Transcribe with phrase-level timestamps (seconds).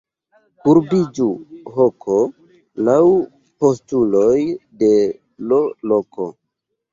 [0.67, 1.25] Kurbiĝu
[1.75, 2.15] hoko
[2.87, 2.95] laŭ
[3.65, 4.33] postuloj
[4.81, 4.91] de
[5.51, 5.61] l'
[5.93, 6.29] loko.